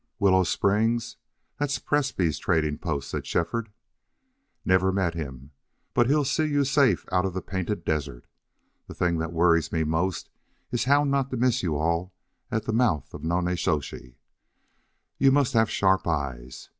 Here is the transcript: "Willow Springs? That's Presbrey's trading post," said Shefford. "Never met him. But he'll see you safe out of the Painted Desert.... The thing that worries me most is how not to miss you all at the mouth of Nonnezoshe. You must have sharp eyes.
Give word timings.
"Willow 0.17 0.41
Springs? 0.43 1.17
That's 1.59 1.77
Presbrey's 1.77 2.39
trading 2.39 2.79
post," 2.79 3.07
said 3.07 3.27
Shefford. 3.27 3.71
"Never 4.65 4.91
met 4.91 5.13
him. 5.13 5.51
But 5.93 6.07
he'll 6.09 6.25
see 6.25 6.45
you 6.45 6.65
safe 6.65 7.05
out 7.11 7.23
of 7.23 7.35
the 7.35 7.41
Painted 7.43 7.85
Desert.... 7.85 8.25
The 8.87 8.95
thing 8.95 9.19
that 9.19 9.31
worries 9.31 9.71
me 9.71 9.83
most 9.83 10.31
is 10.71 10.85
how 10.85 11.03
not 11.03 11.29
to 11.29 11.37
miss 11.37 11.61
you 11.61 11.75
all 11.77 12.15
at 12.49 12.65
the 12.65 12.73
mouth 12.73 13.13
of 13.13 13.21
Nonnezoshe. 13.21 14.15
You 15.19 15.31
must 15.31 15.53
have 15.53 15.69
sharp 15.69 16.07
eyes. 16.07 16.69